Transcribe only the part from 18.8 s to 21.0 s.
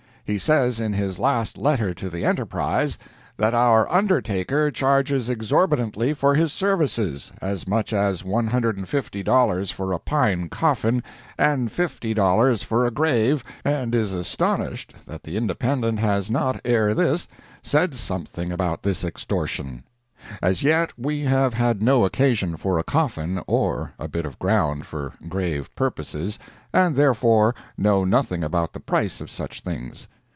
this extortion. As yet